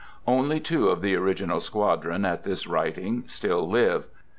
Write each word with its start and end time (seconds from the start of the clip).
Only 0.25 0.59
two 0.59 0.87
of 0.89 1.03
the 1.03 1.13
original 1.15 1.59
squadron, 1.59 2.25
at 2.25 2.41
this 2.41 2.65
writing, 2.65 3.23
still 3.27 3.69
live. 3.69 4.07